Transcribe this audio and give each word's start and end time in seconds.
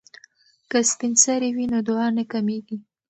که 0.71 0.79
سپین 0.91 1.13
سرې 1.23 1.49
وي 1.55 1.65
نو 1.71 1.79
دعا 1.87 2.07
نه 2.17 2.23
کمیږي. 2.31 2.77